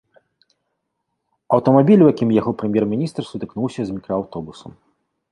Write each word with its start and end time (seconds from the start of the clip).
Аўтамабіль, 1.57 2.03
у 2.05 2.07
якім 2.13 2.29
ехаў 2.41 2.53
прэм'ер-міністр, 2.61 3.21
сутыкнуўся 3.27 3.81
з 3.91 3.99
мікрааўтобусам. 3.99 4.71